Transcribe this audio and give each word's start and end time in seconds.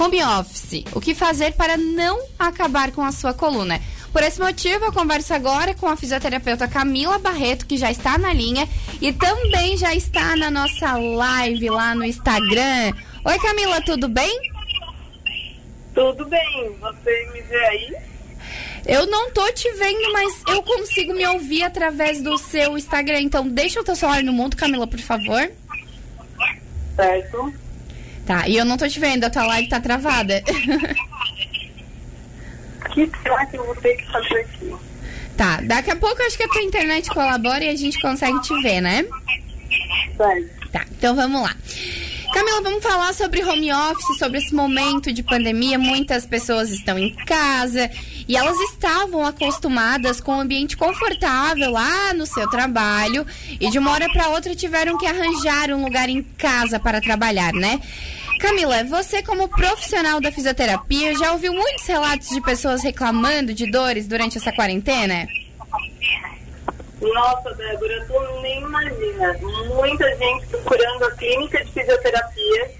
Home 0.00 0.22
office, 0.22 0.84
o 0.94 1.00
que 1.00 1.12
fazer 1.12 1.54
para 1.54 1.76
não 1.76 2.20
acabar 2.38 2.92
com 2.92 3.02
a 3.02 3.10
sua 3.10 3.34
coluna? 3.34 3.80
Por 4.12 4.22
esse 4.22 4.40
motivo, 4.40 4.84
eu 4.84 4.92
converso 4.92 5.34
agora 5.34 5.74
com 5.74 5.88
a 5.88 5.96
fisioterapeuta 5.96 6.68
Camila 6.68 7.18
Barreto, 7.18 7.66
que 7.66 7.76
já 7.76 7.90
está 7.90 8.16
na 8.16 8.32
linha 8.32 8.68
e 9.00 9.12
também 9.12 9.76
já 9.76 9.92
está 9.94 10.36
na 10.36 10.52
nossa 10.52 10.96
live 10.96 11.68
lá 11.68 11.96
no 11.96 12.04
Instagram. 12.04 12.92
Oi, 13.24 13.38
Camila, 13.40 13.80
tudo 13.80 14.08
bem? 14.08 14.40
Tudo 15.92 16.24
bem. 16.26 16.76
Você 16.80 17.30
me 17.32 17.42
vê 17.42 17.66
aí? 17.66 17.96
Eu 18.86 19.04
não 19.06 19.32
tô 19.32 19.50
te 19.52 19.68
vendo, 19.72 20.12
mas 20.12 20.42
eu 20.48 20.62
consigo 20.62 21.12
me 21.12 21.26
ouvir 21.26 21.64
através 21.64 22.22
do 22.22 22.38
seu 22.38 22.78
Instagram. 22.78 23.20
Então, 23.22 23.48
deixa 23.48 23.80
o 23.80 23.84
teu 23.84 23.96
celular 23.96 24.22
no 24.22 24.32
mundo, 24.32 24.56
Camila, 24.56 24.86
por 24.86 25.00
favor. 25.00 25.50
Certo. 26.94 27.67
Tá, 28.28 28.46
e 28.46 28.58
eu 28.58 28.64
não 28.66 28.76
tô 28.76 28.86
te 28.86 29.00
vendo, 29.00 29.24
a 29.24 29.30
tua 29.30 29.46
live 29.46 29.70
tá 29.70 29.80
travada. 29.80 30.42
que 32.92 33.10
será 33.22 33.46
que 33.46 33.56
eu 33.56 33.64
vou 33.64 33.74
ter 33.76 33.96
que 33.96 34.04
fazer 34.12 34.40
aqui? 34.40 34.76
Tá, 35.34 35.62
daqui 35.62 35.90
a 35.90 35.96
pouco 35.96 36.20
acho 36.20 36.36
que 36.36 36.42
a 36.42 36.48
tua 36.48 36.60
internet 36.60 37.08
colabora 37.08 37.64
e 37.64 37.70
a 37.70 37.74
gente 37.74 37.98
consegue 38.02 38.38
te 38.42 38.52
ver, 38.60 38.82
né? 38.82 39.06
Certo. 40.14 40.70
Tá, 40.70 40.84
então 40.90 41.16
vamos 41.16 41.40
lá. 41.40 41.56
Camila, 42.34 42.60
vamos 42.60 42.82
falar 42.82 43.14
sobre 43.14 43.42
home 43.42 43.72
office, 43.72 44.18
sobre 44.18 44.36
esse 44.36 44.54
momento 44.54 45.10
de 45.10 45.22
pandemia. 45.22 45.78
Muitas 45.78 46.26
pessoas 46.26 46.68
estão 46.68 46.98
em 46.98 47.14
casa 47.14 47.90
e 48.28 48.36
elas 48.36 48.58
estavam 48.70 49.24
acostumadas 49.24 50.20
com 50.20 50.32
um 50.32 50.40
ambiente 50.40 50.76
confortável 50.76 51.70
lá 51.70 52.12
no 52.12 52.26
seu 52.26 52.46
trabalho 52.50 53.26
e 53.58 53.70
de 53.70 53.78
uma 53.78 53.92
hora 53.92 54.06
para 54.12 54.28
outra 54.28 54.54
tiveram 54.54 54.98
que 54.98 55.06
arranjar 55.06 55.70
um 55.70 55.82
lugar 55.82 56.10
em 56.10 56.22
casa 56.22 56.78
para 56.78 57.00
trabalhar, 57.00 57.54
né? 57.54 57.80
Camila, 58.38 58.84
você 58.84 59.22
como 59.22 59.48
profissional 59.48 60.20
da 60.20 60.30
fisioterapia 60.30 61.12
já 61.16 61.32
ouviu 61.32 61.52
muitos 61.52 61.86
relatos 61.86 62.28
de 62.28 62.40
pessoas 62.40 62.82
reclamando 62.82 63.52
de 63.52 63.70
dores 63.70 64.06
durante 64.06 64.38
essa 64.38 64.52
quarentena? 64.52 65.26
Nossa, 67.00 67.54
Débora, 67.54 68.04
tu 68.06 68.40
nem 68.42 68.60
imagina. 68.60 69.36
Muita 69.74 70.16
gente 70.16 70.46
procurando 70.46 71.04
a 71.04 71.10
clínica 71.12 71.64
de 71.64 71.72
fisioterapia, 71.72 72.70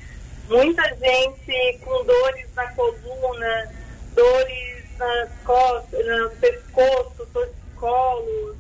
muita 0.49 0.83
gente 0.97 1.79
com 1.85 2.05
dores 2.05 2.47
na 2.55 2.67
coluna, 2.73 3.69
dores 4.15 4.85
nas 4.99 5.29
costas, 5.45 6.07
no 6.07 6.31
pescoço, 6.31 7.27
torcicolo, 7.33 8.57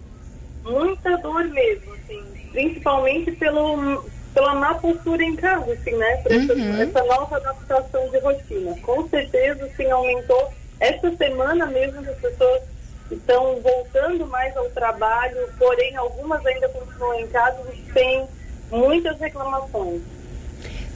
muita 0.62 1.16
dor 1.18 1.44
mesmo, 1.44 1.92
assim, 1.94 2.50
principalmente 2.52 3.32
pelo 3.32 4.04
pela 4.38 4.54
má 4.54 4.72
postura 4.74 5.24
em 5.24 5.34
casa, 5.34 5.72
assim, 5.72 5.96
né? 5.96 6.16
Por 6.18 6.30
essa, 6.30 6.54
uhum. 6.54 6.80
essa 6.80 7.02
nova 7.02 7.36
adaptação 7.36 8.08
de 8.08 8.18
rotina. 8.20 8.72
Com 8.82 9.08
certeza, 9.08 9.68
sim, 9.76 9.90
aumentou. 9.90 10.52
Esta 10.78 11.14
semana 11.16 11.66
mesmo 11.66 11.98
as 12.08 12.16
pessoas 12.18 12.62
estão 13.10 13.60
voltando 13.60 14.24
mais 14.28 14.56
ao 14.56 14.70
trabalho, 14.70 15.36
porém 15.58 15.96
algumas 15.96 16.44
ainda 16.46 16.68
continuam 16.68 17.18
em 17.18 17.26
casa 17.26 17.58
e 17.74 17.92
tem 17.92 18.28
muitas 18.70 19.18
reclamações. 19.18 20.02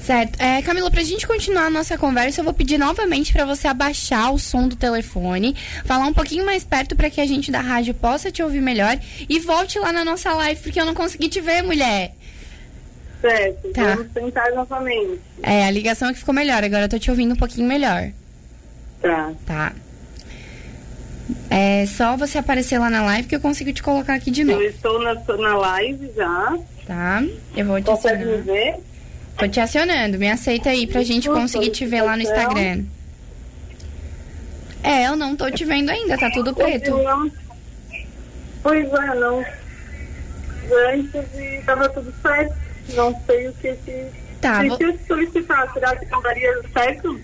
Certo. 0.00 0.40
É, 0.40 0.62
Camila, 0.62 0.90
pra 0.90 1.02
gente 1.02 1.26
continuar 1.26 1.66
a 1.66 1.70
nossa 1.70 1.98
conversa, 1.98 2.40
eu 2.40 2.44
vou 2.44 2.52
pedir 2.52 2.78
novamente 2.78 3.32
para 3.32 3.44
você 3.44 3.66
abaixar 3.66 4.32
o 4.32 4.38
som 4.38 4.68
do 4.68 4.76
telefone, 4.76 5.56
falar 5.84 6.06
um 6.06 6.12
pouquinho 6.12 6.44
mais 6.44 6.64
perto 6.64 6.94
para 6.94 7.10
que 7.10 7.20
a 7.20 7.26
gente 7.26 7.50
da 7.50 7.60
rádio 7.60 7.94
possa 7.94 8.30
te 8.30 8.42
ouvir 8.42 8.60
melhor 8.60 8.98
e 9.28 9.38
volte 9.40 9.80
lá 9.80 9.92
na 9.92 10.04
nossa 10.04 10.32
live, 10.34 10.60
porque 10.60 10.80
eu 10.80 10.84
não 10.84 10.94
consegui 10.94 11.28
te 11.28 11.40
ver, 11.40 11.62
mulher. 11.62 12.14
Certo, 13.22 13.72
tá. 13.72 13.94
vamos 13.94 14.12
tentar 14.12 14.50
novamente. 14.50 15.20
É, 15.42 15.64
a 15.64 15.70
ligação 15.70 16.08
é 16.08 16.12
que 16.12 16.18
ficou 16.18 16.34
melhor, 16.34 16.62
agora 16.64 16.84
eu 16.84 16.88
tô 16.88 16.98
te 16.98 17.08
ouvindo 17.08 17.32
um 17.32 17.36
pouquinho 17.36 17.68
melhor. 17.68 18.10
Tá. 19.00 19.32
Tá. 19.46 19.72
É 21.48 21.86
só 21.86 22.16
você 22.16 22.38
aparecer 22.38 22.78
lá 22.78 22.90
na 22.90 23.02
live 23.04 23.28
que 23.28 23.36
eu 23.36 23.40
consigo 23.40 23.72
te 23.72 23.82
colocar 23.82 24.14
aqui 24.14 24.30
de 24.30 24.42
novo. 24.42 24.60
Eu 24.60 24.70
estou 24.70 25.00
na, 25.00 25.14
na 25.14 25.56
live 25.56 26.10
já. 26.16 26.58
Tá, 26.84 27.22
eu 27.56 27.64
vou 27.64 27.80
te 27.80 27.84
Consegue 27.84 28.24
me 28.24 28.38
ver? 28.38 28.76
Tô 29.38 29.46
te 29.46 29.60
acionando, 29.60 30.18
me 30.18 30.28
aceita 30.28 30.70
aí 30.70 30.86
pra 30.86 31.02
gente 31.04 31.28
conseguir 31.28 31.70
te 31.70 31.86
ver 31.86 32.02
lá 32.02 32.16
no 32.16 32.22
Instagram. 32.22 32.84
É, 34.82 35.06
eu 35.06 35.14
não 35.14 35.36
tô 35.36 35.48
te 35.48 35.64
vendo 35.64 35.90
ainda, 35.90 36.18
tá 36.18 36.28
tudo 36.30 36.52
preto. 36.52 36.92
Pois 38.62 38.84
é, 38.84 39.14
não. 39.14 39.44
Antes 40.90 41.34
e 41.34 41.62
tava 41.64 41.88
tudo 41.88 42.12
certo. 42.20 42.61
Não 42.90 43.20
sei 43.26 43.48
o 43.48 43.52
que 43.54 43.74
que. 43.76 44.06
Tá, 44.40 44.60
Se 44.60 44.68
vou... 44.68 44.78
eu 44.80 44.98
solicitar, 45.06 45.72
será 45.72 45.96
que 45.96 46.06
não 46.06 46.20
daria 46.20 46.60
certo? 46.72 47.20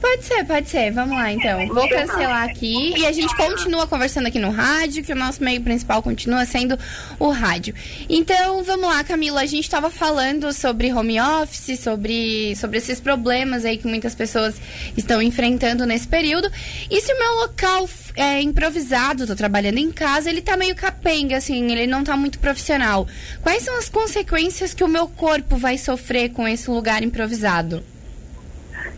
Pode 0.00 0.24
ser, 0.24 0.44
pode 0.44 0.68
ser. 0.68 0.90
Vamos 0.90 1.16
lá, 1.16 1.32
então. 1.32 1.66
Vou 1.68 1.88
cancelar 1.88 2.48
aqui 2.48 2.94
e 2.96 3.06
a 3.06 3.12
gente 3.12 3.34
continua 3.36 3.86
conversando 3.86 4.26
aqui 4.26 4.38
no 4.38 4.50
rádio, 4.50 5.02
que 5.02 5.12
o 5.12 5.16
nosso 5.16 5.42
meio 5.42 5.60
principal 5.62 6.02
continua 6.02 6.44
sendo 6.44 6.78
o 7.18 7.30
rádio. 7.30 7.74
Então, 8.08 8.62
vamos 8.62 8.86
lá, 8.88 9.02
Camila. 9.02 9.40
A 9.40 9.46
gente 9.46 9.64
estava 9.64 9.90
falando 9.90 10.52
sobre 10.52 10.92
home 10.92 11.20
office, 11.20 11.80
sobre, 11.80 12.54
sobre 12.56 12.78
esses 12.78 13.00
problemas 13.00 13.64
aí 13.64 13.78
que 13.78 13.86
muitas 13.86 14.14
pessoas 14.14 14.56
estão 14.96 15.20
enfrentando 15.22 15.86
nesse 15.86 16.06
período. 16.06 16.50
E 16.90 17.00
se 17.00 17.12
o 17.12 17.18
meu 17.18 17.32
local 17.40 17.88
é 18.14 18.40
improvisado, 18.40 19.26
tô 19.26 19.34
trabalhando 19.34 19.78
em 19.78 19.90
casa, 19.90 20.30
ele 20.30 20.42
tá 20.42 20.56
meio 20.56 20.74
capenga, 20.74 21.36
assim, 21.36 21.70
ele 21.72 21.86
não 21.86 22.04
tá 22.04 22.16
muito 22.16 22.38
profissional. 22.38 23.06
Quais 23.42 23.62
são 23.62 23.76
as 23.78 23.88
consequências 23.88 24.74
que 24.74 24.84
o 24.84 24.88
meu 24.88 25.08
corpo 25.08 25.56
vai 25.56 25.78
sofrer 25.78 26.30
com 26.30 26.46
esse 26.46 26.70
lugar 26.70 27.02
improvisado? 27.02 27.82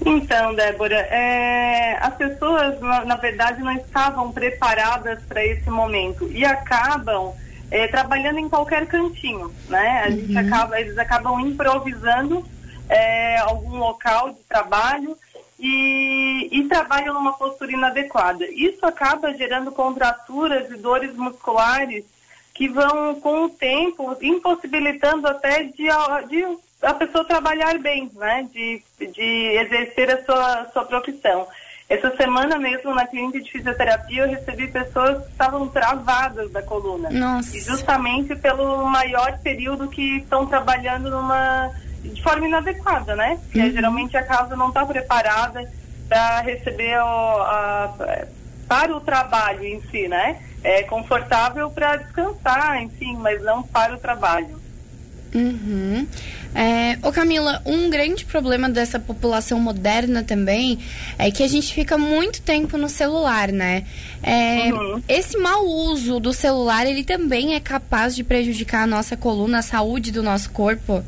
Então, 0.05 0.55
Débora, 0.55 0.97
é, 0.97 1.99
as 2.01 2.15
pessoas, 2.15 2.81
na, 2.81 3.05
na, 3.05 3.17
verdade, 3.17 3.63
não 3.63 3.73
estavam 3.73 4.33
preparadas 4.33 5.21
para 5.25 5.45
esse 5.45 5.69
momento 5.69 6.31
e 6.31 6.45
acabam 6.45 7.35
é, 7.71 7.87
trabalhando 7.89 8.39
em 8.39 8.49
qualquer 8.49 8.87
cantinho, 8.87 9.53
né? 9.69 10.05
A 10.05 10.09
uhum. 10.09 10.17
gente 10.17 10.39
acaba, 10.39 10.81
eles 10.81 10.97
acabam 10.99 11.41
improvisando 11.41 12.45
é, 12.89 13.39
algum 13.39 13.77
local 13.77 14.31
de 14.31 14.41
trabalho 14.49 15.17
e, 15.59 16.49
e 16.53 16.69
trabalham 16.69 17.15
numa 17.15 17.33
postura 17.33 17.73
inadequada. 17.73 18.47
Isso 18.47 18.85
acaba 18.87 19.35
gerando 19.35 19.73
contraturas 19.73 20.71
e 20.71 20.77
dores 20.77 21.15
musculares 21.15 22.05
que 22.55 22.69
vão, 22.69 23.21
com 23.21 23.45
o 23.45 23.49
tempo, 23.49 24.17
impossibilitando 24.21 25.29
até 25.29 25.65
de, 25.65 25.87
de 26.29 26.59
a 26.83 26.95
pessoa 26.95 27.25
trabalhar 27.25 27.79
bem, 27.79 28.11
né? 28.15 28.49
De, 28.53 28.83
de 28.99 29.59
exercer 29.59 30.11
a 30.11 30.25
sua, 30.25 30.71
sua 30.73 30.85
profissão. 30.85 31.47
Essa 31.89 32.15
semana 32.17 32.59
mesmo, 32.59 32.95
na 32.95 33.07
clínica 33.07 33.41
de 33.41 33.51
fisioterapia, 33.51 34.23
eu 34.23 34.29
recebi 34.29 34.69
pessoas 34.69 35.25
que 35.25 35.31
estavam 35.31 35.67
travadas 35.69 36.51
da 36.53 36.63
coluna. 36.63 37.09
Nossa. 37.09 37.57
E 37.57 37.61
justamente 37.61 38.37
pelo 38.37 38.85
maior 38.85 39.39
período 39.39 39.89
que 39.89 40.19
estão 40.19 40.47
trabalhando 40.47 41.11
numa 41.11 41.71
de 42.03 42.23
forma 42.23 42.47
inadequada, 42.47 43.17
né? 43.17 43.39
Porque 43.45 43.61
uhum. 43.61 43.73
geralmente 43.73 44.17
a 44.17 44.23
casa 44.23 44.55
não 44.55 44.69
está 44.69 44.85
preparada 44.85 45.69
para 46.09 46.41
receber 46.43 46.99
o, 46.99 47.43
a, 47.43 47.95
para 48.69 48.95
o 48.95 49.01
trabalho 49.01 49.65
em 49.65 49.81
si, 49.91 50.07
né? 50.09 50.41
É 50.63 50.83
confortável 50.83 51.71
para 51.71 51.97
descansar, 51.97 52.83
enfim, 52.83 53.17
mas 53.17 53.43
não 53.43 53.63
para 53.63 53.95
o 53.95 53.99
trabalho. 53.99 54.61
Uhum. 55.35 56.07
É, 56.55 56.99
ô 57.07 57.13
Camila, 57.13 57.61
um 57.67 57.91
grande 57.91 58.25
problema 58.25 58.69
dessa 58.69 58.99
população 58.99 59.61
moderna 59.61 60.25
também 60.25 60.79
é 61.19 61.31
que 61.31 61.43
a 61.43 61.49
gente 61.49 61.75
fica 61.75 61.99
muito 61.99 62.41
tempo 62.41 62.79
no 62.79 62.89
celular, 62.89 63.53
né? 63.53 63.85
É, 64.23 64.73
uhum. 64.73 65.03
Esse 65.09 65.37
mau 65.37 65.67
uso 65.67 66.19
do 66.19 66.33
celular, 66.33 66.87
ele 66.87 67.05
também 67.05 67.55
é 67.55 67.61
capaz 67.61 68.17
de 68.17 68.25
prejudicar 68.25 68.85
a 68.85 68.87
nossa 68.87 69.17
coluna, 69.17 69.59
a 69.59 69.63
saúde 69.63 70.11
do 70.11 70.23
nosso 70.23 70.51
corpo? 70.51 71.05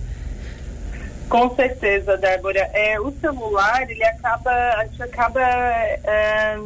Com 1.29 1.55
certeza, 1.55 2.17
Débora. 2.17 2.69
É, 2.75 3.01
o 3.01 3.13
celular, 3.21 3.89
ele 3.89 4.05
acaba, 4.05 4.51
a 4.51 4.85
gente 4.85 5.03
acaba 5.03 5.41
é, 5.41 6.59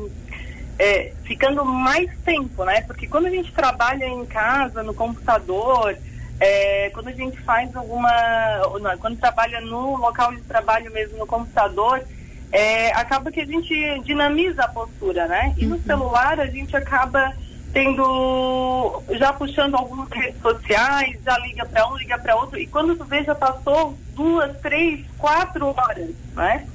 é, 0.79 1.12
ficando 1.23 1.65
mais 1.65 2.11
tempo, 2.25 2.65
né? 2.65 2.81
Porque 2.83 3.07
quando 3.07 3.27
a 3.27 3.31
gente 3.31 3.53
trabalha 3.53 4.07
em 4.07 4.25
casa, 4.25 4.83
no 4.83 4.95
computador, 4.95 5.97
é, 6.41 6.91
quando 6.91 7.09
a 7.09 7.13
gente 7.13 7.41
faz 7.43 7.75
alguma. 7.77 8.11
Quando 9.01 9.19
trabalha 9.19 9.61
no 9.61 9.97
local 9.97 10.35
de 10.35 10.41
trabalho 10.43 10.93
mesmo, 10.93 11.19
no 11.19 11.27
computador, 11.27 12.03
é, 12.53 12.93
acaba 12.93 13.31
que 13.31 13.41
a 13.41 13.47
gente 13.47 14.01
dinamiza 14.01 14.65
a 14.65 14.69
postura, 14.69 15.27
né? 15.27 15.55
E 15.57 15.67
no 15.67 15.77
uhum. 15.77 15.83
celular 15.83 16.41
a 16.41 16.47
gente 16.47 16.77
acaba 16.77 17.33
tendo. 17.73 19.03
já 19.13 19.33
puxando 19.33 19.75
algumas 19.77 20.09
redes 20.11 20.41
sociais, 20.41 21.19
já 21.25 21.39
liga 21.39 21.65
para 21.67 21.89
um, 21.89 21.97
liga 21.97 22.19
para 22.19 22.37
outro, 22.37 22.59
e 22.59 22.67
quando 22.67 22.97
tu 22.97 23.05
vê 23.05 23.23
já 23.25 23.35
passou 23.35 23.97
duas, 24.15 24.57
três, 24.61 25.05
quatro 25.19 25.69
horas, 25.69 26.11
né? 26.35 26.67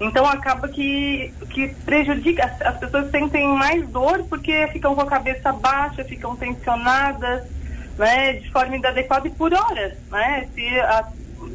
Então 0.00 0.24
acaba 0.24 0.68
que, 0.68 1.34
que 1.50 1.68
prejudica, 1.84 2.44
as, 2.44 2.62
as 2.62 2.78
pessoas 2.78 3.10
sentem 3.10 3.48
mais 3.48 3.86
dor 3.88 4.24
porque 4.28 4.68
ficam 4.68 4.94
com 4.94 5.00
a 5.00 5.06
cabeça 5.06 5.52
baixa, 5.52 6.04
ficam 6.04 6.36
tensionadas 6.36 7.57
né, 7.98 8.34
de 8.34 8.50
forma 8.50 8.76
inadequada 8.76 9.26
e 9.26 9.30
por 9.30 9.52
horas, 9.52 9.94
né? 10.10 10.48
Se 10.54 10.80
a, 10.80 11.08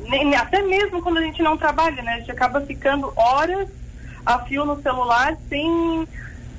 nem, 0.10 0.36
até 0.36 0.62
mesmo 0.62 1.02
quando 1.02 1.18
a 1.18 1.22
gente 1.22 1.42
não 1.42 1.58
trabalha, 1.58 2.04
né? 2.04 2.16
A 2.16 2.20
gente 2.20 2.32
acaba 2.32 2.62
ficando 2.62 3.12
horas 3.16 3.70
a 4.26 4.40
fio 4.40 4.66
no 4.66 4.82
celular 4.82 5.38
sem, 5.50 6.08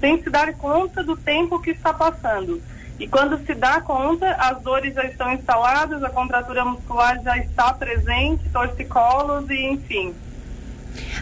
sem 0.00 0.22
se 0.22 0.30
dar 0.30 0.54
conta 0.54 1.04
do 1.04 1.16
tempo 1.16 1.60
que 1.60 1.70
está 1.70 1.92
passando. 1.92 2.60
E 2.98 3.08
quando 3.08 3.44
se 3.44 3.54
dá 3.54 3.80
conta, 3.80 4.30
as 4.38 4.60
dores 4.62 4.94
já 4.94 5.04
estão 5.04 5.32
instaladas, 5.32 6.02
a 6.02 6.10
contratura 6.10 6.64
muscular 6.64 7.20
já 7.22 7.36
está 7.38 7.72
presente, 7.72 8.48
torcicolos 8.50 9.50
e 9.50 9.66
enfim. 9.66 10.14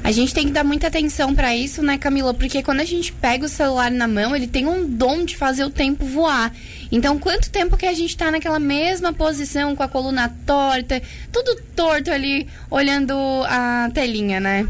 A 0.02 0.10
gente 0.10 0.34
tem 0.34 0.46
que 0.46 0.52
dar 0.52 0.64
muita 0.64 0.88
atenção 0.88 1.34
para 1.34 1.54
isso, 1.54 1.82
né, 1.82 1.98
Camila? 1.98 2.34
Porque 2.34 2.62
quando 2.62 2.80
a 2.80 2.84
gente 2.84 3.12
pega 3.12 3.46
o 3.46 3.48
celular 3.48 3.90
na 3.90 4.08
mão, 4.08 4.34
ele 4.34 4.46
tem 4.46 4.66
um 4.66 4.86
dom 4.86 5.24
de 5.24 5.36
fazer 5.36 5.64
o 5.64 5.70
tempo 5.70 6.04
voar. 6.04 6.52
Então, 6.90 7.19
quanto 7.19 7.50
tempo 7.50 7.76
que 7.76 7.86
a 7.86 7.92
gente 7.92 8.16
tá 8.16 8.30
naquela 8.30 8.58
mesma 8.58 9.12
posição, 9.12 9.74
com 9.74 9.82
a 9.82 9.88
coluna 9.88 10.34
torta, 10.46 11.00
tudo 11.32 11.60
torto 11.74 12.10
ali, 12.10 12.48
olhando 12.70 13.14
a 13.46 13.90
telinha, 13.94 14.40
né? 14.40 14.66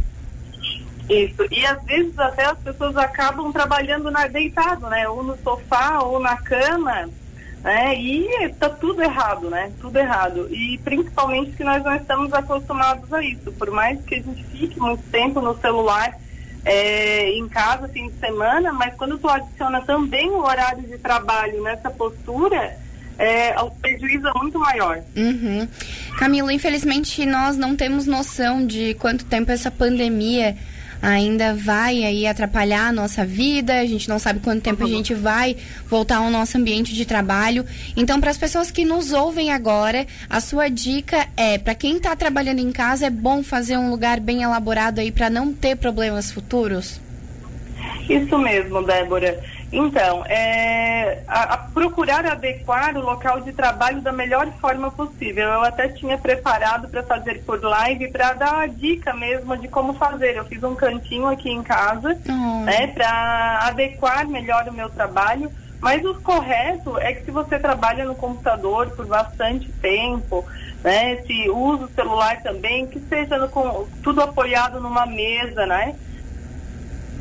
Isso. 1.08 1.46
E 1.50 1.66
às 1.66 1.82
vezes 1.84 2.18
até 2.18 2.44
as 2.44 2.58
pessoas 2.58 2.96
acabam 2.96 3.52
trabalhando 3.52 4.10
na, 4.10 4.26
deitado, 4.28 4.88
né? 4.88 5.08
Ou 5.08 5.22
no 5.22 5.36
sofá 5.38 6.00
ou 6.00 6.20
na 6.20 6.36
cama. 6.36 7.08
Né? 7.62 7.94
E 7.96 8.48
tá 8.58 8.68
tudo 8.68 9.02
errado, 9.02 9.48
né? 9.48 9.70
Tudo 9.80 9.96
errado. 9.96 10.48
E 10.50 10.78
principalmente 10.78 11.52
que 11.52 11.62
nós 11.62 11.82
não 11.84 11.94
estamos 11.94 12.32
acostumados 12.32 13.12
a 13.12 13.22
isso. 13.22 13.52
Por 13.52 13.70
mais 13.70 14.00
que 14.04 14.16
a 14.16 14.22
gente 14.22 14.44
fique 14.44 14.80
muito 14.80 15.02
tempo 15.10 15.40
no 15.40 15.56
celular 15.60 16.12
é, 16.64 17.30
em 17.30 17.48
casa, 17.48 17.88
fim 17.88 18.08
de 18.08 18.18
semana, 18.18 18.72
mas 18.72 18.94
quando 18.94 19.18
tu 19.18 19.28
adiciona 19.28 19.80
também 19.82 20.28
o 20.30 20.42
horário 20.42 20.82
de 20.82 20.98
trabalho 20.98 21.62
nessa 21.62 21.90
postura, 21.90 22.76
é, 23.18 23.60
o 23.60 23.70
prejuízo 23.70 24.26
é 24.26 24.32
muito 24.34 24.58
maior. 24.58 25.00
Uhum. 25.16 25.68
Camila, 26.18 26.52
infelizmente 26.52 27.24
nós 27.26 27.56
não 27.56 27.76
temos 27.76 28.06
noção 28.06 28.66
de 28.66 28.94
quanto 28.94 29.24
tempo 29.24 29.50
essa 29.50 29.70
pandemia 29.70 30.56
ainda 31.02 31.54
vai 31.54 32.04
aí 32.04 32.26
atrapalhar 32.26 32.86
a 32.86 32.92
nossa 32.92 33.26
vida, 33.26 33.80
a 33.80 33.86
gente 33.86 34.08
não 34.08 34.20
sabe 34.20 34.38
quanto 34.38 34.62
tempo 34.62 34.84
a 34.84 34.86
uhum. 34.86 34.92
gente 34.92 35.12
vai 35.12 35.56
voltar 35.88 36.18
ao 36.18 36.30
nosso 36.30 36.56
ambiente 36.56 36.94
de 36.94 37.04
trabalho. 37.04 37.66
Então, 37.96 38.20
para 38.20 38.30
as 38.30 38.38
pessoas 38.38 38.70
que 38.70 38.84
nos 38.84 39.12
ouvem 39.12 39.50
agora, 39.50 40.06
a 40.30 40.40
sua 40.40 40.68
dica 40.68 41.26
é, 41.36 41.58
para 41.58 41.74
quem 41.74 41.96
está 41.96 42.14
trabalhando 42.14 42.60
em 42.60 42.70
casa, 42.70 43.06
é 43.06 43.10
bom 43.10 43.42
fazer 43.42 43.76
um 43.76 43.90
lugar 43.90 44.20
bem 44.20 44.42
elaborado 44.42 45.00
aí 45.00 45.10
para 45.10 45.28
não 45.28 45.52
ter 45.52 45.76
problemas 45.76 46.30
futuros? 46.30 47.00
Isso 48.08 48.38
mesmo, 48.38 48.82
Débora. 48.82 49.42
Então, 49.72 50.22
é, 50.26 51.22
a, 51.26 51.54
a 51.54 51.56
procurar 51.56 52.26
adequar 52.26 52.94
o 52.94 53.00
local 53.00 53.40
de 53.40 53.52
trabalho 53.54 54.02
da 54.02 54.12
melhor 54.12 54.46
forma 54.60 54.90
possível. 54.90 55.48
Eu 55.48 55.62
até 55.62 55.88
tinha 55.88 56.18
preparado 56.18 56.88
para 56.88 57.02
fazer 57.02 57.42
por 57.42 57.62
live 57.62 58.10
para 58.10 58.34
dar 58.34 58.60
a 58.60 58.66
dica 58.66 59.14
mesmo 59.14 59.56
de 59.56 59.68
como 59.68 59.94
fazer. 59.94 60.36
Eu 60.36 60.44
fiz 60.44 60.62
um 60.62 60.74
cantinho 60.74 61.26
aqui 61.26 61.48
em 61.48 61.62
casa, 61.62 62.18
uhum. 62.28 62.64
né, 62.64 62.88
para 62.88 63.60
adequar 63.62 64.28
melhor 64.28 64.68
o 64.68 64.74
meu 64.74 64.90
trabalho. 64.90 65.50
Mas 65.80 66.04
o 66.04 66.14
correto 66.20 66.98
é 66.98 67.14
que 67.14 67.24
se 67.24 67.30
você 67.30 67.58
trabalha 67.58 68.04
no 68.04 68.14
computador 68.14 68.90
por 68.90 69.06
bastante 69.06 69.72
tempo, 69.80 70.44
né, 70.84 71.16
se 71.22 71.48
usa 71.48 71.86
o 71.86 71.94
celular 71.94 72.42
também, 72.42 72.86
que 72.86 73.00
seja 73.00 73.38
no, 73.38 73.48
com, 73.48 73.88
tudo 74.02 74.20
apoiado 74.20 74.78
numa 74.80 75.06
mesa, 75.06 75.66
né, 75.66 75.96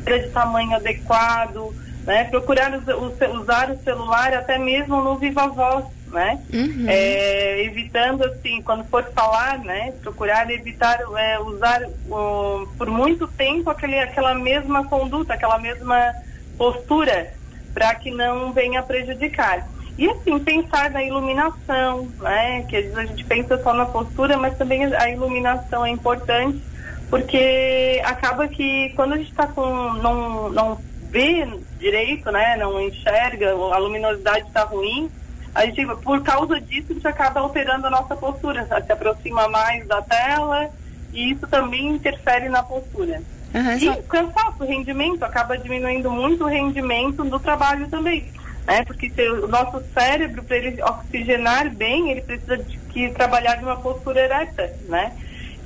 de 0.04 0.28
tamanho 0.28 0.76
adequado 0.76 1.74
né? 2.04 2.24
Procurar 2.24 2.72
usar 2.74 3.70
o 3.70 3.78
celular 3.82 4.34
até 4.34 4.58
mesmo 4.58 5.02
no 5.02 5.16
viva 5.16 5.46
voz, 5.48 5.84
né? 6.08 6.40
Uhum. 6.52 6.86
É, 6.88 7.62
evitando 7.64 8.24
assim, 8.24 8.60
quando 8.62 8.84
for 8.84 9.04
falar, 9.14 9.58
né? 9.58 9.92
Procurar 10.02 10.50
evitar 10.50 11.00
é, 11.16 11.38
usar 11.40 11.82
uh, 11.82 12.68
por 12.76 12.88
muito 12.88 13.26
tempo 13.28 13.70
aquele, 13.70 13.98
aquela 13.98 14.34
mesma 14.34 14.84
conduta, 14.84 15.34
aquela 15.34 15.58
mesma 15.58 16.12
postura, 16.58 17.32
para 17.72 17.94
que 17.94 18.10
não 18.10 18.52
venha 18.52 18.82
prejudicar. 18.82 19.66
E 19.96 20.08
assim, 20.08 20.38
pensar 20.38 20.90
na 20.90 21.02
iluminação, 21.02 22.08
né? 22.20 22.64
Que 22.68 22.76
às 22.76 22.84
vezes 22.84 22.98
a 22.98 23.04
gente 23.04 23.24
pensa 23.24 23.62
só 23.62 23.72
na 23.72 23.86
postura, 23.86 24.36
mas 24.36 24.56
também 24.56 24.84
a 24.84 25.08
iluminação 25.08 25.84
é 25.86 25.90
importante, 25.90 26.60
porque 27.08 28.00
acaba 28.04 28.48
que 28.48 28.90
quando 28.96 29.14
a 29.14 29.16
gente 29.18 29.30
está 29.30 29.46
com 29.46 29.92
não, 29.94 30.50
não 30.50 30.78
vê 31.10 31.46
direito, 31.82 32.30
né? 32.30 32.56
Não 32.56 32.80
enxerga, 32.80 33.50
a 33.50 33.78
luminosidade 33.78 34.46
está 34.46 34.62
ruim. 34.62 35.10
A 35.54 35.66
gente, 35.66 35.84
por 35.96 36.22
causa 36.22 36.58
disso, 36.60 36.86
a 36.90 36.94
gente 36.94 37.06
acaba 37.06 37.40
alterando 37.40 37.86
a 37.88 37.90
nossa 37.90 38.16
postura, 38.16 38.64
se 38.64 38.92
aproxima 38.92 39.48
mais 39.48 39.86
da 39.86 40.00
tela 40.00 40.70
e 41.12 41.32
isso 41.32 41.46
também 41.46 41.88
interfere 41.88 42.48
na 42.48 42.62
postura. 42.62 43.20
Uhum, 43.54 43.78
e 43.78 43.88
o 43.90 44.02
cansaço, 44.04 44.62
o 44.62 44.66
rendimento, 44.66 45.22
acaba 45.24 45.58
diminuindo 45.58 46.10
muito 46.10 46.44
o 46.44 46.48
rendimento 46.48 47.22
do 47.22 47.38
trabalho 47.38 47.86
também. 47.88 48.32
Né? 48.66 48.82
Porque 48.84 49.12
o 49.28 49.46
nosso 49.46 49.82
cérebro, 49.92 50.42
para 50.42 50.56
ele 50.56 50.82
oxigenar 50.82 51.68
bem, 51.68 52.10
ele 52.10 52.22
precisa 52.22 52.56
de, 52.56 52.78
que 52.78 53.10
trabalhar 53.10 53.56
de 53.56 53.64
uma 53.64 53.76
postura 53.76 54.20
ereta, 54.20 54.72
né? 54.88 55.12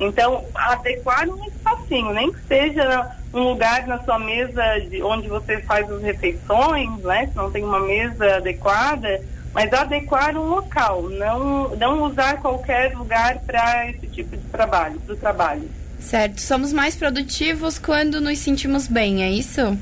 Então, 0.01 0.45
adequar 0.55 1.29
um 1.29 1.47
espacinho, 1.47 2.13
nem 2.13 2.33
que 2.33 2.41
seja 2.47 3.17
um 3.37 3.51
lugar 3.51 3.87
na 3.87 4.03
sua 4.03 4.19
mesa 4.19 4.63
de, 4.89 5.03
onde 5.03 5.29
você 5.29 5.61
faz 5.63 5.91
as 5.91 6.03
refeições, 6.03 6.99
né? 7.03 7.27
Se 7.27 7.37
não 7.37 7.51
tem 7.51 7.63
uma 7.63 7.81
mesa 7.81 8.37
adequada, 8.37 9.21
mas 9.53 9.73
adequar 9.73 10.37
um 10.37 10.49
local, 10.49 11.03
não, 11.03 11.77
não 11.77 12.03
usar 12.03 12.41
qualquer 12.41 12.97
lugar 12.97 13.39
para 13.41 13.91
esse 13.91 14.07
tipo 14.09 14.37
de 14.37 14.43
trabalho, 14.45 14.99
do 15.01 15.17
trabalho. 15.17 15.69
Certo. 15.99 16.41
Somos 16.41 16.73
mais 16.73 16.95
produtivos 16.95 17.79
quando 17.79 18.21
nos 18.21 18.39
sentimos 18.39 18.87
bem, 18.87 19.23
é 19.23 19.31
isso? 19.31 19.79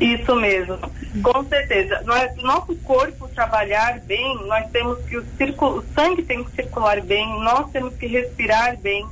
Isso 0.00 0.34
mesmo, 0.34 0.78
com 1.22 1.44
certeza. 1.44 2.00
Nós, 2.06 2.34
nosso 2.36 2.74
corpo 2.76 3.28
trabalhar 3.28 4.00
bem, 4.00 4.34
nós 4.46 4.66
temos 4.70 4.98
que 5.04 5.18
o, 5.18 5.24
circulo, 5.36 5.78
o 5.78 5.84
sangue 5.94 6.22
tem 6.22 6.42
que 6.42 6.50
circular 6.52 7.00
bem, 7.02 7.28
nós 7.40 7.70
temos 7.70 7.94
que 7.94 8.06
respirar 8.06 8.78
bem 8.78 9.06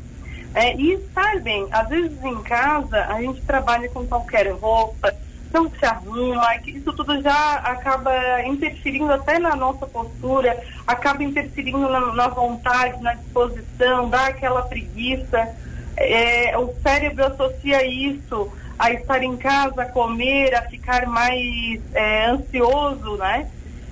é, 0.55 0.75
e 0.77 0.95
estar 0.95 1.41
bem. 1.41 1.67
Às 1.71 1.89
vezes 1.89 2.23
em 2.23 2.43
casa 2.43 3.05
a 3.07 3.21
gente 3.21 3.41
trabalha 3.43 3.89
com 3.89 4.07
qualquer 4.07 4.51
roupa, 4.53 5.15
não 5.53 5.71
se 5.71 5.85
arruma, 5.85 6.57
isso 6.67 6.93
tudo 6.93 7.21
já 7.23 7.55
acaba 7.57 8.43
interferindo 8.43 9.11
até 9.13 9.39
na 9.39 9.57
nossa 9.57 9.87
postura, 9.87 10.59
acaba 10.87 11.23
interferindo 11.23 11.89
na, 11.89 12.13
na 12.13 12.29
vontade, 12.29 13.03
na 13.03 13.15
disposição, 13.15 14.09
dá 14.09 14.27
aquela 14.27 14.63
preguiça. 14.63 15.49
É, 15.97 16.57
o 16.57 16.73
cérebro 16.83 17.27
associa 17.27 17.85
isso 17.85 18.53
a 18.79 18.93
estar 18.93 19.23
em 19.23 19.37
casa, 19.37 19.83
a 19.83 19.87
comer, 19.87 20.55
a 20.55 20.63
ficar 20.63 21.07
mais 21.07 21.81
é, 21.93 22.27
ansioso, 22.27 23.17
né? 23.17 23.49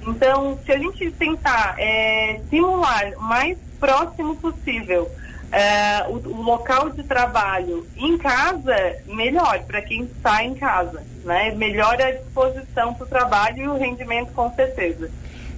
Então, 0.07 0.57
se 0.65 0.71
a 0.71 0.79
gente 0.79 1.11
tentar 1.13 1.75
é, 1.79 2.41
simular 2.49 3.13
o 3.17 3.23
mais 3.23 3.59
próximo 3.81 4.37
possível 4.37 5.11
é, 5.53 6.05
o, 6.09 6.15
o, 6.15 6.43
local 6.43 6.91
de 6.91 7.03
trabalho 7.03 7.87
em 7.97 8.19
casa, 8.19 8.97
melhor 9.07 9.63
para 9.65 9.81
quem 9.83 10.03
está 10.03 10.43
em 10.45 10.55
casa, 10.55 11.03
né? 11.25 11.53
Melhora 11.53 12.09
a 12.09 12.13
disposição 12.13 12.95
para 12.95 13.05
o 13.05 13.09
trabalho 13.09 13.63
e 13.63 13.69
o 13.69 13.77
rendimento 13.77 14.33
com 14.33 14.53
certeza. 14.55 15.11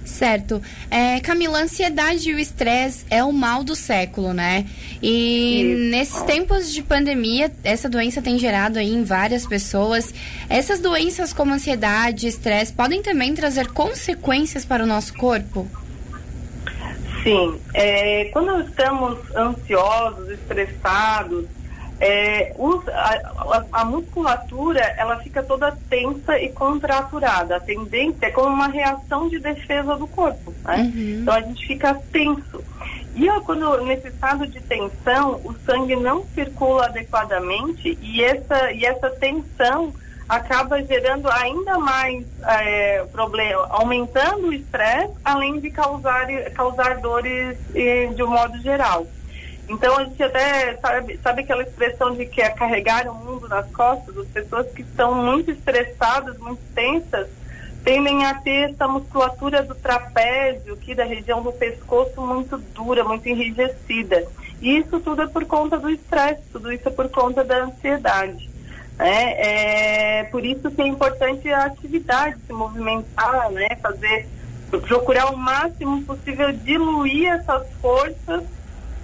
Certo. 0.05 0.61
É, 0.89 1.19
Camila, 1.19 1.59
a 1.59 1.61
ansiedade 1.63 2.29
e 2.29 2.33
o 2.33 2.39
estresse 2.39 3.05
é 3.09 3.23
o 3.23 3.31
mal 3.31 3.63
do 3.63 3.75
século, 3.75 4.33
né? 4.33 4.65
E 5.01 5.61
Isso. 5.61 5.91
nesses 5.91 6.21
tempos 6.23 6.73
de 6.73 6.81
pandemia, 6.81 7.51
essa 7.63 7.87
doença 7.87 8.21
tem 8.21 8.39
gerado 8.39 8.79
aí 8.79 8.91
em 8.91 9.03
várias 9.03 9.45
pessoas. 9.45 10.13
Essas 10.49 10.79
doenças 10.79 11.31
como 11.31 11.53
ansiedade 11.53 12.25
e 12.25 12.29
estresse 12.29 12.73
podem 12.73 13.03
também 13.03 13.35
trazer 13.35 13.67
consequências 13.67 14.65
para 14.65 14.83
o 14.83 14.87
nosso 14.87 15.13
corpo? 15.13 15.67
Sim, 17.23 17.59
é, 17.73 18.25
quando 18.25 18.61
estamos 18.61 19.17
ansiosos, 19.35 20.29
estressados, 20.29 21.45
é, 21.99 22.53
os, 22.57 22.87
a, 22.87 23.65
a, 23.73 23.85
musculatura 23.85 24.79
ela 24.97 25.17
fica 25.17 25.43
toda 25.43 25.77
tensa 25.89 26.39
e 26.39 26.49
contraturada. 26.49 27.57
A 27.57 27.59
tendência 27.59 28.27
é 28.27 28.31
como 28.31 28.47
uma 28.47 28.67
reação 28.67 29.27
de 29.27 29.37
defesa 29.39 29.97
do 29.97 30.07
corpo. 30.07 30.53
Né? 30.63 30.77
Uhum. 30.77 31.19
Então 31.21 31.33
a 31.33 31.41
gente 31.41 31.67
fica 31.67 31.93
tenso. 32.11 32.63
E 33.15 33.27
quando 33.41 33.83
nesse 33.83 34.07
estado 34.07 34.47
de 34.47 34.61
tensão, 34.61 35.41
o 35.43 35.53
sangue 35.65 35.95
não 35.95 36.23
circula 36.33 36.85
adequadamente 36.85 37.97
e 38.01 38.23
essa, 38.23 38.71
e 38.71 38.85
essa 38.85 39.09
tensão 39.09 39.93
acaba 40.29 40.81
gerando 40.83 41.27
ainda 41.27 41.79
mais 41.79 42.23
é, 42.45 43.03
problema, 43.11 43.65
aumentando 43.71 44.47
o 44.47 44.53
estresse, 44.53 45.11
além 45.25 45.59
de 45.59 45.71
causar, 45.71 46.27
causar 46.53 46.97
dores 46.97 47.57
de 47.73 48.23
um 48.23 48.27
modo 48.27 48.61
geral. 48.61 49.07
Então 49.67 49.97
a 49.97 50.03
gente 50.03 50.21
até 50.21 50.75
sabe, 50.77 51.19
sabe 51.21 51.41
aquela 51.41 51.63
expressão 51.63 52.15
de 52.15 52.25
que 52.25 52.41
é 52.41 52.49
carregar 52.49 53.07
o 53.07 53.13
mundo 53.13 53.47
nas 53.47 53.69
costas, 53.71 54.17
as 54.17 54.27
pessoas 54.27 54.71
que 54.71 54.81
estão 54.81 55.13
muito 55.13 55.51
estressadas, 55.51 56.37
muito 56.39 56.61
tensas, 56.73 57.27
tendem 57.83 58.25
a 58.25 58.33
ter 58.33 58.71
essa 58.71 58.87
musculatura 58.87 59.61
do 59.63 59.75
trapézio, 59.75 60.73
aqui 60.73 60.95
da 60.95 61.05
região 61.05 61.41
do 61.41 61.51
pescoço, 61.51 62.19
muito 62.21 62.57
dura, 62.57 63.03
muito 63.03 63.27
enrijecida. 63.29 64.27
E 64.61 64.77
isso 64.77 64.99
tudo 64.99 65.21
é 65.21 65.27
por 65.27 65.45
conta 65.45 65.77
do 65.77 65.89
estresse, 65.89 66.41
tudo 66.51 66.71
isso 66.71 66.87
é 66.87 66.91
por 66.91 67.07
conta 67.09 67.43
da 67.43 67.63
ansiedade. 67.63 68.48
É, 68.99 70.19
é, 70.19 70.23
por 70.25 70.45
isso 70.45 70.69
que 70.69 70.81
é 70.81 70.87
importante 70.87 71.47
a 71.49 71.65
atividade, 71.65 72.35
se 72.45 72.51
movimentar, 72.51 73.49
né? 73.51 73.69
Fazer, 73.81 74.27
procurar 74.69 75.31
o 75.31 75.37
máximo 75.37 76.03
possível 76.03 76.51
diluir 76.51 77.31
essas 77.31 77.65
forças, 77.81 78.43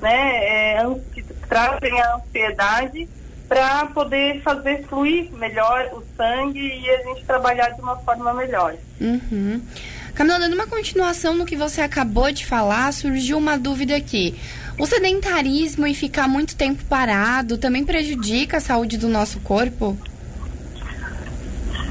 né? 0.01 0.75
É, 0.75 0.95
que 1.13 1.23
trazem 1.47 2.01
a 2.01 2.15
ansiedade 2.15 3.07
para 3.47 3.85
poder 3.87 4.41
fazer 4.41 4.83
fluir 4.87 5.31
melhor 5.33 5.89
o 5.93 6.03
sangue 6.17 6.59
e 6.59 6.89
a 6.89 7.03
gente 7.03 7.23
trabalhar 7.25 7.69
de 7.69 7.81
uma 7.81 7.95
forma 7.97 8.33
melhor. 8.33 8.75
Uhum. 8.99 9.61
Camila, 10.15 10.39
dando 10.39 10.53
uma 10.53 10.65
continuação 10.65 11.35
no 11.35 11.45
que 11.45 11.57
você 11.57 11.81
acabou 11.81 12.31
de 12.31 12.45
falar, 12.45 12.93
surgiu 12.93 13.37
uma 13.37 13.57
dúvida 13.57 13.97
aqui. 13.97 14.33
O 14.79 14.85
sedentarismo 14.85 15.85
e 15.85 15.93
ficar 15.93 16.25
muito 16.25 16.55
tempo 16.55 16.85
parado 16.85 17.57
também 17.57 17.83
prejudica 17.83 18.57
a 18.57 18.61
saúde 18.61 18.97
do 18.97 19.09
nosso 19.09 19.41
corpo? 19.41 19.97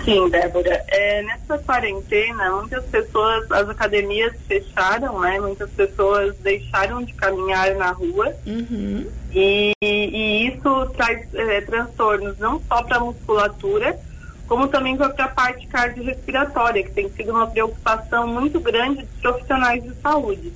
Sim, 0.07 0.29
Débora. 0.31 0.83
É, 0.89 1.23
nessa 1.23 1.59
quarentena, 1.59 2.51
muitas 2.51 2.85
pessoas, 2.87 3.51
as 3.51 3.69
academias 3.69 4.35
fecharam, 4.49 5.21
né? 5.21 5.39
Muitas 5.41 5.71
pessoas 5.71 6.35
deixaram 6.39 7.03
de 7.03 7.13
caminhar 7.13 7.75
na 7.75 7.91
rua. 7.91 8.35
Uhum. 8.47 9.07
E, 9.35 9.73
e, 9.83 10.49
isso 10.49 10.87
traz 10.97 11.27
é, 11.35 11.61
transtornos 11.63 12.39
não 12.39 12.61
só 12.69 12.83
para 12.83 12.97
a 12.97 13.01
musculatura, 13.01 13.99
como 14.47 14.69
também 14.69 14.97
para 14.97 15.09
a 15.25 15.29
parte 15.29 15.67
cardiorrespiratória, 15.67 16.83
que 16.83 16.91
tem 16.91 17.09
sido 17.11 17.33
uma 17.33 17.47
preocupação 17.47 18.27
muito 18.27 18.61
grande 18.61 19.03
dos 19.03 19.21
profissionais 19.21 19.83
de 19.83 19.95
saúde. 19.97 20.53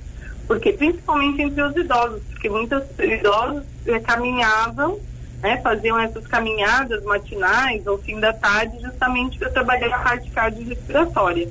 Porque, 0.47 0.73
principalmente 0.73 1.41
entre 1.41 1.61
os 1.61 1.75
idosos, 1.75 2.21
porque 2.31 2.49
muitos 2.49 2.83
idosos 2.99 3.63
é, 3.85 3.99
caminhavam 3.99 4.99
né, 5.41 5.57
faziam 5.61 5.99
essas 5.99 6.27
caminhadas 6.27 7.03
matinais 7.03 7.85
ou 7.87 7.97
fim 7.97 8.19
da 8.19 8.33
tarde 8.33 8.79
justamente 8.81 9.39
para 9.39 9.49
trabalhar 9.49 9.95
a 9.95 9.99
parte 9.99 10.29
cardiorrespiratória. 10.31 11.49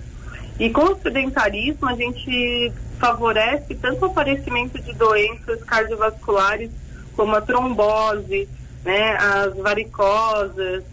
E 0.58 0.70
com 0.70 0.84
o 0.84 1.00
sedentarismo 1.00 1.88
a 1.88 1.94
gente 1.94 2.72
favorece 2.98 3.74
tanto 3.76 4.02
o 4.02 4.06
aparecimento 4.06 4.78
de 4.80 4.92
doenças 4.92 5.62
cardiovasculares 5.64 6.70
como 7.14 7.34
a 7.34 7.40
trombose, 7.40 8.48
né, 8.84 9.16
as 9.16 9.56
varicosas, 9.56 10.84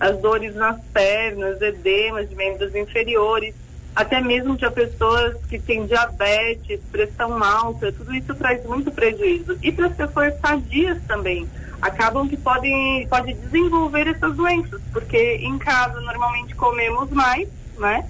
as 0.00 0.18
dores 0.18 0.54
nas 0.54 0.80
pernas, 0.94 1.60
edemas 1.60 2.28
de 2.28 2.34
membros 2.34 2.74
inferiores, 2.74 3.54
até 3.94 4.20
mesmo 4.20 4.56
de 4.56 4.68
pessoas 4.70 5.36
que 5.44 5.58
têm 5.58 5.86
diabetes, 5.86 6.80
pressão 6.90 7.42
alta, 7.42 7.92
tudo 7.92 8.14
isso 8.14 8.34
traz 8.34 8.64
muito 8.64 8.90
prejuízo. 8.90 9.58
E 9.62 9.70
para 9.70 9.88
as 9.88 9.94
pessoas 9.94 10.40
sadias 10.40 10.98
também, 11.06 11.46
acabam 11.82 12.26
que 12.26 12.36
podem 12.36 13.06
pode 13.08 13.34
desenvolver 13.34 14.06
essas 14.06 14.34
doenças, 14.34 14.80
porque 14.92 15.36
em 15.42 15.58
casa 15.58 16.00
normalmente 16.00 16.54
comemos 16.54 17.10
mais, 17.10 17.46
né? 17.78 18.08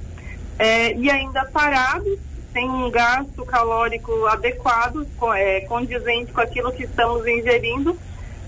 É, 0.59 0.95
e 0.95 1.11
ainda 1.11 1.45
parados, 1.47 2.19
sem 2.53 2.69
um 2.69 2.91
gasto 2.91 3.45
calórico 3.45 4.27
adequado, 4.27 5.07
é, 5.35 5.61
condizente 5.63 6.33
com 6.33 6.41
aquilo 6.41 6.71
que 6.73 6.85
estamos 6.85 7.27
ingerindo, 7.27 7.99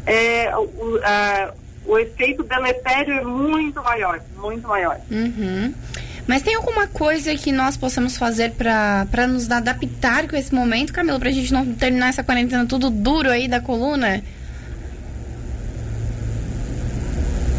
é, 0.05 0.55
o, 0.57 1.01
a, 1.03 1.55
o 1.87 1.99
efeito 1.99 2.43
deletério 2.43 3.15
é 3.15 3.25
muito 3.25 3.83
maior, 3.83 4.21
muito 4.37 4.67
maior. 4.67 4.99
Uhum. 5.11 5.75
Mas 6.27 6.43
tem 6.43 6.55
alguma 6.55 6.87
coisa 6.87 7.35
que 7.35 7.51
nós 7.51 7.77
possamos 7.77 8.17
fazer 8.17 8.53
para 8.53 9.27
nos 9.27 9.51
adaptar 9.51 10.29
com 10.29 10.37
esse 10.37 10.55
momento, 10.55 10.93
Camilo, 10.93 11.19
para 11.19 11.29
a 11.29 11.33
gente 11.33 11.53
não 11.53 11.75
terminar 11.75 12.09
essa 12.09 12.23
quarentena 12.23 12.65
tudo 12.65 12.91
duro 12.91 13.31
aí 13.31 13.49
da 13.49 13.61
coluna? 13.61 14.23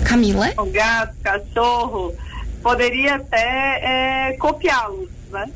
Camila? 0.06 0.54
O 0.58 0.66
gato, 0.66 1.16
cachorro, 1.22 2.16
poderia 2.62 3.16
até 3.16 4.30
é, 4.30 4.38
copiá-los, 4.38 5.10
né? 5.30 5.50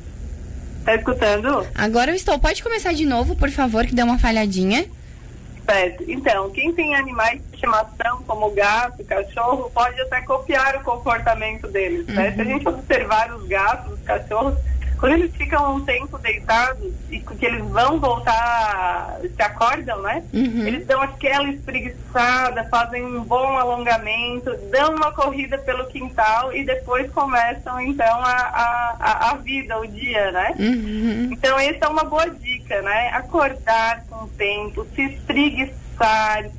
Tá 0.83 0.95
escutando? 0.95 1.67
Agora 1.75 2.11
eu 2.11 2.15
estou. 2.15 2.39
Pode 2.39 2.63
começar 2.63 2.93
de 2.93 3.05
novo, 3.05 3.35
por 3.35 3.49
favor, 3.49 3.85
que 3.85 3.95
deu 3.95 4.05
uma 4.05 4.17
falhadinha. 4.17 4.85
Certo. 5.65 6.03
Então, 6.07 6.49
quem 6.51 6.73
tem 6.73 6.95
animais 6.95 7.41
estimação, 7.57 8.21
como 8.25 8.51
gato, 8.51 9.03
cachorro, 9.03 9.69
pode 9.73 9.99
até 10.01 10.21
copiar 10.21 10.75
o 10.77 10.83
comportamento 10.83 11.67
deles, 11.67 12.05
né? 12.07 12.31
Se 12.31 12.41
a 12.41 12.43
uhum. 12.43 12.49
gente 12.51 12.69
observar 12.69 13.33
os 13.33 13.47
gatos, 13.47 13.93
os 13.93 14.01
cachorros, 14.01 14.57
quando 14.99 15.13
eles 15.13 15.35
ficam 15.35 15.75
um 15.75 15.85
tempo 15.85 16.17
deitados 16.17 16.91
e 17.11 17.19
que 17.19 17.45
eles 17.45 17.63
vão 17.65 17.99
voltar, 17.99 19.19
se 19.21 19.41
acordam, 19.43 20.01
né? 20.01 20.23
Uhum. 20.33 20.65
Eles 20.65 20.87
dão 20.87 20.99
aquela 21.01 21.47
espreguiçada, 21.49 22.63
fazem 22.69 23.05
um 23.05 23.23
bom 23.23 23.57
alongamento, 23.57 24.55
dão 24.71 24.95
uma 24.95 25.11
corrida 25.11 25.57
pelo 25.59 25.85
quintal 25.85 26.51
e 26.51 26.65
depois 26.65 27.11
começam 27.11 27.79
então 27.79 28.21
a, 28.23 28.95
a, 28.99 29.31
a 29.31 29.33
vida, 29.35 29.77
o 29.77 29.85
dia, 29.85 30.31
né? 30.31 30.55
Uhum. 30.57 31.29
Então 31.31 31.59
essa 31.59 31.85
é 31.85 31.87
uma 31.87 32.03
boa 32.03 32.27
dica, 32.31 32.81
né? 32.81 33.09
Acordar 33.09 34.03
com 34.09 34.25
o 34.25 34.29
tempo, 34.29 34.87
se 34.95 35.03
espreguiçar, 35.03 35.86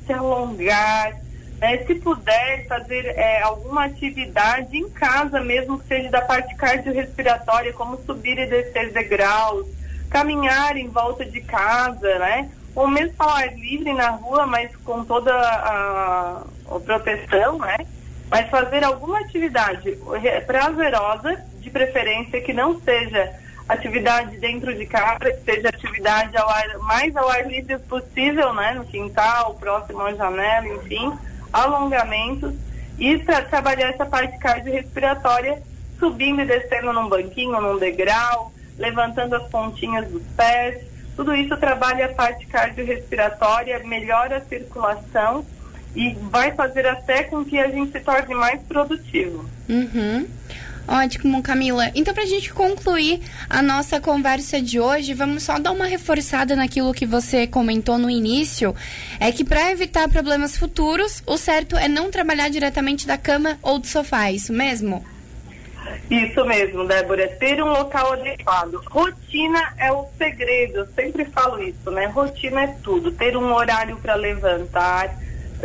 se 0.05 0.13
alongar 0.13 1.13
é, 1.61 1.77
se 1.85 1.95
puder 1.95 2.65
fazer 2.67 3.05
é, 3.05 3.41
alguma 3.41 3.85
atividade 3.85 4.77
em 4.77 4.89
casa 4.89 5.41
mesmo, 5.41 5.79
que 5.79 5.87
seja 5.87 6.09
da 6.09 6.21
parte 6.21 6.55
cardiorrespiratória, 6.55 7.73
como 7.73 7.97
subir 8.05 8.37
e 8.37 8.45
descer 8.45 8.93
degraus, 8.93 9.67
caminhar 10.09 10.77
em 10.77 10.87
volta 10.87 11.25
de 11.25 11.41
casa, 11.41 12.17
né? 12.19 12.49
Ou 12.75 12.87
mesmo 12.87 13.13
ao 13.19 13.29
ar 13.29 13.53
livre 13.57 13.91
na 13.93 14.11
rua, 14.11 14.45
mas 14.45 14.73
com 14.77 15.03
toda 15.03 15.33
a, 15.33 16.43
a 16.69 16.79
proteção, 16.79 17.59
né? 17.59 17.77
Mas 18.29 18.49
fazer 18.49 18.83
alguma 18.83 19.19
atividade 19.19 19.97
prazerosa, 20.45 21.43
de 21.59 21.69
preferência 21.69 22.39
que 22.39 22.53
não 22.53 22.79
seja 22.79 23.33
atividade 23.69 24.37
dentro 24.37 24.75
de 24.75 24.85
casa, 24.85 25.31
que 25.31 25.43
seja 25.45 25.69
atividade 25.69 26.35
ao 26.35 26.49
ar, 26.49 26.77
mais 26.79 27.15
ao 27.15 27.29
ar 27.29 27.47
livre 27.47 27.77
possível, 27.79 28.53
né? 28.53 28.73
No 28.73 28.83
quintal, 28.83 29.55
próximo 29.55 30.01
à 30.01 30.13
janela, 30.13 30.67
enfim 30.67 31.17
alongamentos 31.51 32.53
e 32.97 33.17
para 33.19 33.41
trabalhar 33.43 33.89
essa 33.89 34.05
parte 34.05 34.37
cardiorrespiratória, 34.39 35.61
subindo 35.97 36.41
e 36.41 36.45
descendo 36.45 36.93
num 36.93 37.07
banquinho, 37.07 37.59
num 37.61 37.77
degrau, 37.77 38.51
levantando 38.77 39.35
as 39.35 39.47
pontinhas 39.49 40.07
dos 40.09 40.23
pés. 40.35 40.85
Tudo 41.15 41.35
isso 41.35 41.55
trabalha 41.57 42.05
a 42.05 42.13
parte 42.13 42.45
cardiorrespiratória, 42.45 43.79
melhora 43.79 44.37
a 44.37 44.41
circulação 44.41 45.45
e 45.95 46.13
vai 46.29 46.51
fazer 46.53 46.85
até 46.85 47.23
com 47.23 47.43
que 47.43 47.59
a 47.59 47.67
gente 47.67 47.91
se 47.91 47.99
torne 47.99 48.35
mais 48.35 48.61
produtivo. 48.63 49.45
Uhum. 49.67 50.27
Ótimo, 50.89 51.43
Camila. 51.43 51.91
Então, 51.93 52.15
para 52.15 52.23
a 52.23 52.25
gente 52.25 52.51
concluir 52.51 53.21
a 53.47 53.61
nossa 53.61 54.01
conversa 54.01 54.59
de 54.59 54.79
hoje, 54.79 55.13
vamos 55.13 55.43
só 55.43 55.59
dar 55.59 55.71
uma 55.71 55.85
reforçada 55.85 56.55
naquilo 56.55 56.95
que 56.95 57.05
você 57.05 57.45
comentou 57.45 57.99
no 57.99 58.09
início. 58.09 58.75
É 59.19 59.31
que 59.31 59.43
para 59.43 59.71
evitar 59.71 60.09
problemas 60.09 60.57
futuros, 60.57 61.21
o 61.27 61.37
certo 61.37 61.77
é 61.77 61.87
não 61.87 62.09
trabalhar 62.09 62.49
diretamente 62.49 63.05
da 63.05 63.19
cama 63.19 63.59
ou 63.61 63.77
do 63.77 63.85
sofá, 63.85 64.29
é 64.29 64.33
isso 64.33 64.51
mesmo? 64.51 65.05
Isso 66.09 66.43
mesmo, 66.43 66.87
Débora. 66.87 67.27
Ter 67.39 67.61
um 67.61 67.69
local 67.69 68.13
adequado. 68.13 68.81
Rotina 68.89 69.75
é 69.77 69.91
o 69.91 70.07
segredo, 70.17 70.79
eu 70.79 70.87
sempre 70.95 71.23
falo 71.25 71.61
isso, 71.61 71.91
né? 71.91 72.07
Rotina 72.07 72.63
é 72.63 72.67
tudo. 72.83 73.11
Ter 73.11 73.37
um 73.37 73.53
horário 73.53 73.95
para 73.97 74.15
levantar 74.15 75.15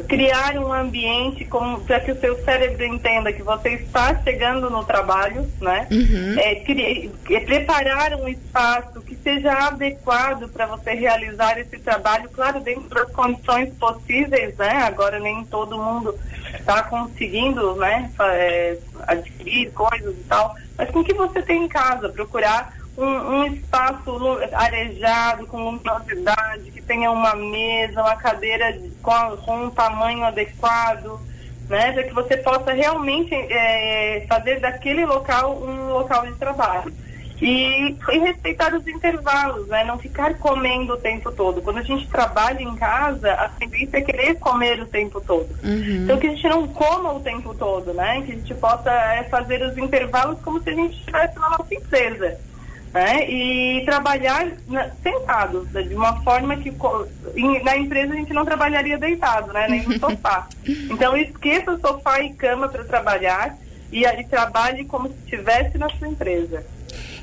criar 0.03 0.59
um 0.59 0.73
ambiente 0.73 1.49
para 1.87 2.01
que 2.01 2.11
o 2.11 2.21
seu 2.21 2.37
cérebro 2.45 2.85
entenda 2.85 3.33
que 3.33 3.43
você 3.43 3.71
está 3.71 4.21
chegando 4.23 4.69
no 4.69 4.85
trabalho, 4.85 5.49
né? 5.61 5.87
Uhum. 5.91 6.37
É, 6.39 6.57
criar, 6.57 7.11
é, 7.31 7.41
preparar 7.41 8.15
um 8.15 8.29
espaço 8.29 9.01
que 9.03 9.15
seja 9.15 9.53
adequado 9.69 10.49
para 10.49 10.67
você 10.67 10.95
realizar 10.95 11.59
esse 11.59 11.79
trabalho, 11.79 12.29
claro, 12.31 12.61
dentro 12.61 12.89
das 12.89 13.11
condições 13.13 13.73
possíveis, 13.75 14.57
né? 14.57 14.83
Agora 14.85 15.21
nem 15.21 15.45
todo 15.45 15.79
mundo 15.79 16.15
está 16.59 16.83
conseguindo, 16.83 17.77
né? 17.77 18.11
É, 18.21 18.77
adquirir 19.07 19.71
coisas 19.73 20.15
e 20.15 20.25
tal, 20.25 20.55
mas 20.77 20.91
com 20.91 21.01
o 21.01 21.05
que 21.05 21.15
você 21.15 21.41
tem 21.43 21.65
em 21.65 21.69
casa, 21.69 22.09
procurar 22.09 22.73
um, 22.97 23.05
um, 23.05 23.47
espaço 23.47 24.17
arejado, 24.53 25.47
com 25.47 25.65
luminosidade, 25.65 26.71
que 26.71 26.83
tenha 26.83 27.11
uma 27.11 27.35
mesa, 27.35 28.01
uma 28.01 28.17
cadeira 28.17 28.79
com, 29.03 29.37
com 29.39 29.65
um 29.65 29.71
tamanho 29.71 30.25
adequado, 30.25 31.21
né? 31.69 31.93
Para 31.93 32.05
que 32.05 32.15
você 32.15 32.37
possa 32.37 32.73
realmente 32.73 33.35
é, 33.35 34.25
fazer 34.29 34.61
daquele 34.61 35.05
local 35.05 35.61
um 35.61 35.93
local 35.93 36.27
de 36.27 36.35
trabalho. 36.35 36.93
E, 37.43 37.97
e, 38.13 38.19
respeitar 38.21 38.73
os 38.73 38.87
intervalos, 38.87 39.67
né? 39.67 39.85
Não 39.85 39.99
ficar 39.99 40.35
comendo 40.39 40.95
o 40.95 40.97
tempo 40.97 41.33
todo. 41.33 41.61
Quando 41.61 41.79
a 41.79 41.83
gente 41.83 42.09
trabalha 42.09 42.63
em 42.63 42.77
casa, 42.77 43.33
a 43.33 43.49
tendência 43.49 43.99
é 43.99 44.01
querer 44.03 44.37
comer 44.37 44.81
o 44.81 44.87
tempo 44.87 45.21
todo. 45.21 45.49
Uhum. 45.63 46.05
Então 46.05 46.17
que 46.17 46.29
a 46.29 46.31
gente 46.31 46.49
não 46.49 46.69
coma 46.69 47.13
o 47.13 47.21
tempo 47.21 47.53
todo, 47.53 47.93
né? 47.93 48.23
Que 48.23 48.33
a 48.33 48.35
gente 48.37 48.55
possa 48.55 48.91
é, 48.91 49.25
fazer 49.25 49.61
os 49.63 49.77
intervalos 49.77 50.41
como 50.43 50.63
se 50.63 50.71
a 50.71 50.75
gente 50.75 50.97
estivesse 50.97 51.37
na 51.39 51.51
nossa 51.51 51.75
empresa 51.75 52.39
né? 52.95 53.29
E 53.29 53.85
trabalhar 53.85 54.47
sentado, 55.03 55.69
né? 55.73 55.83
de 55.83 55.97
uma 55.97 56.23
forma 56.23 56.57
que 56.57 56.73
na 57.65 57.77
empresa 57.77 58.13
a 58.13 58.17
gente 58.17 58.33
não 58.33 58.45
trabalharia 58.45 58.97
deitado, 58.97 59.53
né? 59.53 59.67
Nem 59.69 59.83
no 59.83 59.99
sofá. 59.99 60.47
Então 60.65 61.17
esqueça 61.17 61.77
sofá 61.79 62.21
e 62.23 62.33
cama 62.35 62.69
para 62.69 62.85
trabalhar 62.85 63.59
e 63.91 64.07
aí 64.07 64.25
trabalhe 64.25 64.85
como 64.85 65.09
se 65.09 65.15
estivesse 65.25 65.77
na 65.77 65.91
sua 65.91 66.07
empresa. 66.07 66.65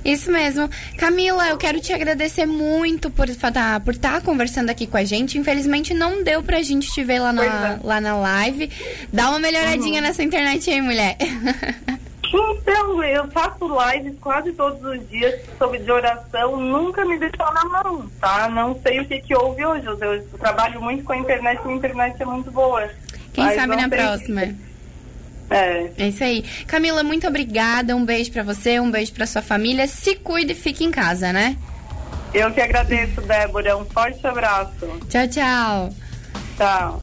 Isso 0.04 0.30
mesmo. 0.30 0.70
Camila, 0.98 1.48
eu 1.48 1.58
quero 1.58 1.80
te 1.80 1.94
agradecer 1.94 2.46
muito 2.46 3.10
por 3.10 3.30
estar 3.30 3.80
por 3.80 3.96
tá 3.96 4.20
conversando 4.20 4.72
aqui 4.72 4.86
com 4.86 4.98
a 4.98 5.06
gente. 5.06 5.38
Infelizmente 5.38 5.94
não 5.94 6.22
deu 6.22 6.44
pra 6.44 6.62
gente 6.62 6.92
te 6.92 7.02
ver 7.02 7.20
lá 7.20 7.32
na, 7.32 7.46
é. 7.46 7.80
lá 7.82 8.02
na 8.02 8.18
live. 8.18 8.70
Dá 9.14 9.30
uma 9.30 9.40
melhoradinha 9.40 10.02
uhum. 10.02 10.08
nessa 10.08 10.22
internet 10.22 10.70
aí, 10.70 10.82
mulher. 10.82 11.16
Então, 12.34 13.04
eu 13.04 13.30
faço 13.32 13.68
lives 13.68 14.18
quase 14.20 14.54
todos 14.54 14.82
os 14.84 15.10
dias 15.10 15.42
sobre 15.58 15.80
de 15.80 15.92
oração, 15.92 16.58
nunca 16.58 17.04
me 17.06 17.18
deixou 17.18 17.54
na 17.54 17.66
mão, 17.66 18.10
tá? 18.20 18.50
Não 18.50 18.80
sei 18.82 19.02
o 19.02 19.06
que 19.06 19.20
que 19.20 19.36
houve 19.36 19.66
hoje. 19.66 19.86
Eu, 19.86 20.28
trabalho 20.40 20.82
muito 20.82 21.04
com 21.04 21.14
a 21.14 21.18
internet 21.18 21.62
e 21.64 21.68
a 21.68 21.72
internet 21.74 22.22
é 22.22 22.26
muito 22.26 22.52
boa. 22.52 22.90
Quem 23.34 23.54
sabe 23.54 23.76
na 23.76 23.90
próxima. 23.90 24.56
É. 25.50 25.92
É 25.98 26.08
isso 26.08 26.24
aí. 26.24 26.44
Camila, 26.66 27.04
muito 27.04 27.28
obrigada. 27.28 27.96
Um 27.96 28.06
beijo 28.06 28.32
para 28.32 28.44
você, 28.44 28.80
um 28.80 28.90
beijo 28.90 29.14
para 29.14 29.26
sua 29.26 29.42
família. 29.42 29.86
Se 29.86 30.16
cuide 30.16 30.54
e 30.54 30.56
fique 30.56 30.84
em 30.84 30.92
casa, 30.92 31.34
né? 31.34 31.58
Eu 32.34 32.52
que 32.52 32.62
agradeço, 32.62 33.20
Débora. 33.22 33.78
Um 33.78 33.86
forte 33.86 34.26
abraço. 34.26 34.88
Tchau, 35.10 35.28
tchau. 35.28 35.94
Tchau. 36.58 37.00